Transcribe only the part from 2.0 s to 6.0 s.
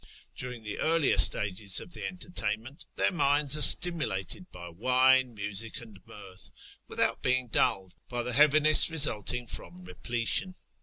entertainment their minds are stimulated by wine, music, and